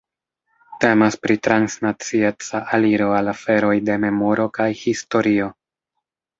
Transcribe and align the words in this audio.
Temas 0.85 1.17
pri 1.25 1.35
transnacieca 1.47 2.63
aliro 2.79 3.11
al 3.19 3.31
aferoj 3.37 3.77
de 3.93 4.01
memoro 4.09 4.51
kaj 4.59 4.71
historio. 4.85 5.55